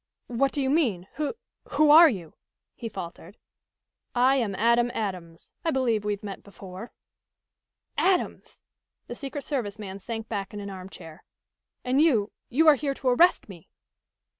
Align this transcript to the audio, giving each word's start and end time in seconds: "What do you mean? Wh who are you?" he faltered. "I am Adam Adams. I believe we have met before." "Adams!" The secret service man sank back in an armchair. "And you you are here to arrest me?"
"What 0.25 0.51
do 0.51 0.63
you 0.63 0.71
mean? 0.71 1.07
Wh 1.19 1.29
who 1.73 1.91
are 1.91 2.09
you?" 2.09 2.33
he 2.73 2.89
faltered. 2.89 3.37
"I 4.15 4.37
am 4.37 4.55
Adam 4.55 4.89
Adams. 4.95 5.53
I 5.63 5.69
believe 5.69 6.03
we 6.03 6.13
have 6.13 6.23
met 6.23 6.41
before." 6.41 6.91
"Adams!" 7.99 8.63
The 9.05 9.13
secret 9.13 9.43
service 9.43 9.77
man 9.77 9.99
sank 9.99 10.27
back 10.27 10.55
in 10.55 10.59
an 10.59 10.71
armchair. 10.71 11.23
"And 11.85 12.01
you 12.01 12.31
you 12.49 12.67
are 12.67 12.73
here 12.73 12.95
to 12.95 13.09
arrest 13.09 13.47
me?" 13.47 13.69